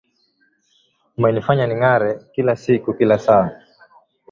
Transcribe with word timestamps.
Umenifanya 1.17 1.65
ning’are 1.67 2.09
kila 2.33 2.53
siku 2.63 2.89
kila 2.97 3.15
saa. 3.25 3.47